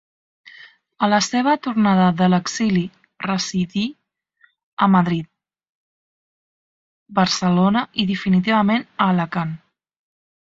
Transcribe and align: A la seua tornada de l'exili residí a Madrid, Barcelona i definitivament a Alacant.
A 1.07 1.07
la 1.09 1.17
seua 1.25 1.51
tornada 1.65 2.05
de 2.21 2.29
l'exili 2.33 2.81
residí 3.25 3.83
a 4.85 4.87
Madrid, 4.95 5.29
Barcelona 7.19 7.83
i 8.05 8.07
definitivament 8.13 8.87
a 8.97 9.11
Alacant. 9.17 9.53